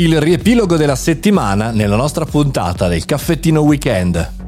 [0.00, 4.39] Il riepilogo della settimana nella nostra puntata del caffettino weekend.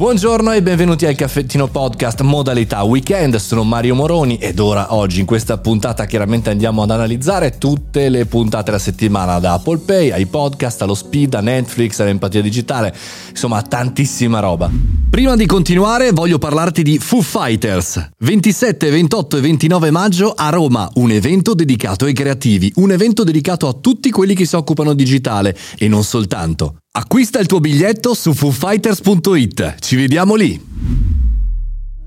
[0.00, 5.26] Buongiorno e benvenuti al caffettino podcast modalità weekend, sono Mario Moroni ed ora oggi in
[5.26, 10.24] questa puntata chiaramente andiamo ad analizzare tutte le puntate della settimana da Apple Pay ai
[10.24, 12.96] podcast, allo speed, a Netflix, all'empatia digitale,
[13.28, 14.70] insomma tantissima roba.
[15.10, 18.12] Prima di continuare voglio parlarti di Foo Fighters.
[18.20, 23.68] 27, 28 e 29 maggio a Roma, un evento dedicato ai creativi, un evento dedicato
[23.68, 26.76] a tutti quelli che si occupano digitale e non soltanto.
[27.00, 29.76] Acquista il tuo biglietto su foofighters.it.
[29.78, 30.68] Ci vediamo lì.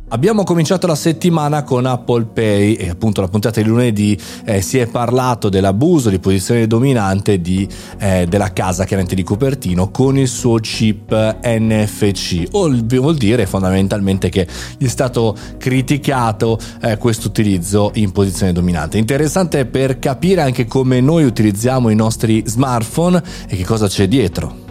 [0.09, 4.15] Abbiamo cominciato la settimana con Apple Pay e appunto la puntata di lunedì
[4.45, 7.67] eh, si è parlato dell'abuso di posizione dominante di,
[7.97, 12.51] eh, della casa chiaramente di Cupertino con il suo chip NFC.
[12.51, 18.99] Vuol dire fondamentalmente che gli è stato criticato eh, questo utilizzo in posizione dominante.
[18.99, 24.62] Interessante per capire anche come noi utilizziamo i nostri smartphone e che cosa c'è dietro.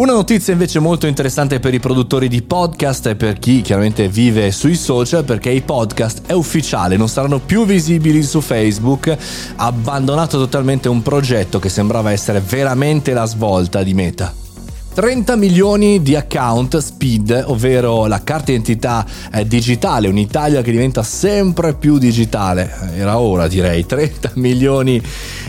[0.00, 4.50] Una notizia invece molto interessante per i produttori di podcast e per chi chiaramente vive
[4.50, 9.14] sui social perché i podcast è ufficiale, non saranno più visibili su Facebook,
[9.56, 14.49] abbandonato totalmente un progetto che sembrava essere veramente la svolta di Meta.
[14.92, 21.74] 30 milioni di account SPID, ovvero la carta identità eh, digitale, un'Italia che diventa sempre
[21.74, 25.00] più digitale, era ora direi, 30 milioni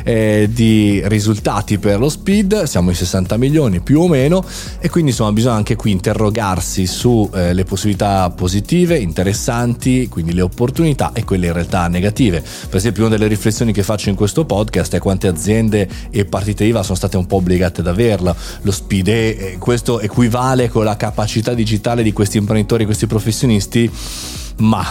[0.04, 4.46] eh, di risultati per lo SPID, siamo ai 60 milioni più o meno
[4.80, 11.12] e quindi insomma bisogna anche qui interrogarsi sulle eh, possibilità positive, interessanti, quindi le opportunità
[11.14, 12.42] e quelle in realtà negative.
[12.42, 16.64] Per esempio una delle riflessioni che faccio in questo podcast è quante aziende e partite
[16.64, 20.84] IVA sono state un po' obbligate ad averla, lo SPID è e questo equivale con
[20.84, 23.90] la capacità digitale di questi imprenditori, questi professionisti,
[24.58, 24.86] ma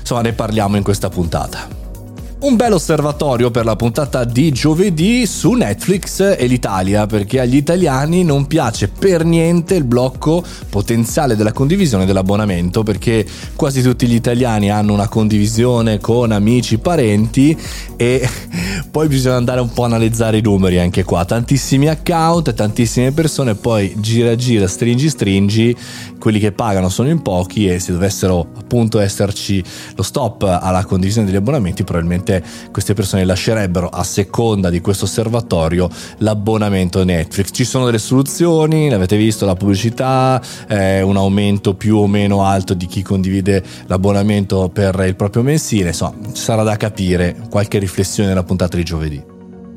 [0.00, 1.85] insomma ne parliamo in questa puntata.
[2.38, 8.24] Un bel osservatorio per la puntata di giovedì su Netflix e l'Italia, perché agli italiani
[8.24, 13.24] non piace per niente il blocco potenziale della condivisione dell'abbonamento, perché
[13.56, 17.56] quasi tutti gli italiani hanno una condivisione con amici, parenti
[17.96, 18.28] e
[18.90, 21.24] poi bisogna andare un po' a analizzare i numeri anche qua.
[21.24, 25.74] Tantissimi account, tantissime persone, poi gira gira, stringi stringi,
[26.18, 29.64] quelli che pagano sono in pochi e se dovessero appunto esserci
[29.94, 32.42] lo stop alla condivisione degli abbonamenti probabilmente probabilmente
[32.72, 35.88] queste persone lascerebbero a seconda di questo osservatorio
[36.18, 37.50] l'abbonamento Netflix.
[37.52, 42.74] Ci sono delle soluzioni, l'avete visto, la pubblicità, eh, un aumento più o meno alto
[42.74, 48.42] di chi condivide l'abbonamento per il proprio mensile, insomma, sarà da capire qualche riflessione nella
[48.42, 49.35] puntata di giovedì.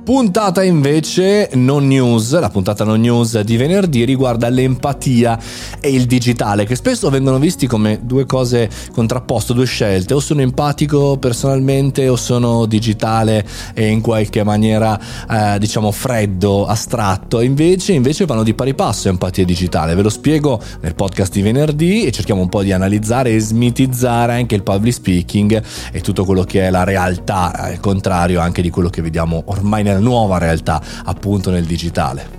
[0.09, 5.38] Puntata invece non news, la puntata non news di venerdì riguarda l'empatia
[5.80, 10.42] e il digitale, che spesso vengono visti come due cose contrapposte, due scelte, o sono
[10.42, 15.00] empatico personalmente o sono digitale e in qualche maniera
[15.30, 19.94] eh, diciamo freddo, astratto, invece, invece vanno di pari passo empatia e digitale.
[19.94, 24.34] Ve lo spiego nel podcast di venerdì e cerchiamo un po' di analizzare e smitizzare
[24.34, 28.72] anche il public speaking e tutto quello che è la realtà, al contrario anche di
[28.72, 32.39] quello che vediamo ormai nella nuova realtà appunto nel digitale.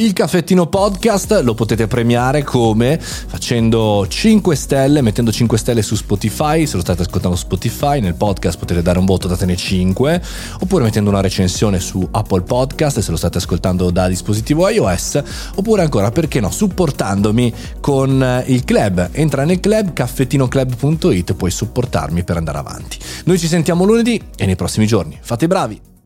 [0.00, 6.66] Il caffettino podcast lo potete premiare come facendo 5 stelle, mettendo 5 stelle su Spotify,
[6.66, 10.22] se lo state ascoltando su Spotify, nel podcast potete dare un voto, datene 5,
[10.60, 15.20] oppure mettendo una recensione su Apple Podcast se lo state ascoltando da dispositivo iOS,
[15.56, 19.08] oppure ancora perché no, supportandomi con il club.
[19.10, 22.98] Entra nel club caffettinoclub.it, puoi supportarmi per andare avanti.
[23.24, 25.18] Noi ci sentiamo lunedì e nei prossimi giorni.
[25.20, 25.97] Fate i bravi!